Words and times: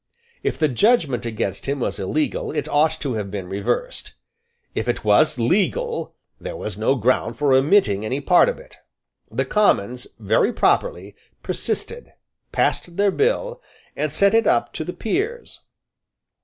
If 0.41 0.57
the 0.57 0.67
judgment 0.67 1.27
against 1.27 1.67
him 1.67 1.79
was 1.79 1.99
illegal, 1.99 2.51
it 2.51 2.67
ought 2.67 2.99
to 3.01 3.13
have 3.13 3.29
been 3.29 3.47
reversed. 3.47 4.15
If 4.73 4.87
it 4.87 5.03
was 5.05 5.37
legal, 5.37 6.15
there 6.39 6.55
was 6.57 6.75
no 6.75 6.95
ground 6.95 7.37
for 7.37 7.49
remitting 7.49 8.03
any 8.03 8.19
part 8.19 8.49
of 8.49 8.57
it. 8.57 8.77
The 9.29 9.45
Commons, 9.45 10.07
very 10.17 10.51
properly, 10.51 11.15
persisted, 11.43 12.13
passed 12.51 12.97
their 12.97 13.11
bill, 13.11 13.61
and 13.95 14.11
sent 14.11 14.33
it 14.33 14.47
up 14.47 14.73
to 14.73 14.83
the 14.83 14.93
Peers. 14.93 15.59